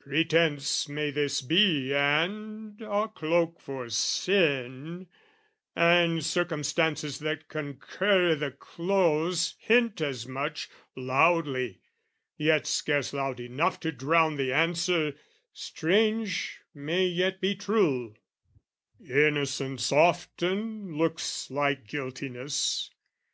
[0.00, 5.08] "Pretence may this be and a cloak for sin,
[5.76, 11.82] "And circumstances that concur i' the close "Hint as much, loudly
[12.38, 15.16] yet scarce loud enough "To drown the answer
[15.52, 18.14] 'strange may yet be true:'
[19.06, 22.88] "Innocence often looks like guiltiness.